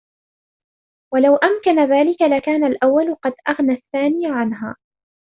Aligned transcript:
وَلَوْ 1.13 1.35
أَمْكَنَ 1.35 1.79
ذَلِكَ 1.93 2.21
لَكَانَ 2.21 2.63
الْأَوَّلُ 2.63 3.15
قَدْ 3.15 3.33
أَغْنَى 3.49 3.73
الثَّانِيَ 3.73 4.27
عَنْهَا 4.27 4.75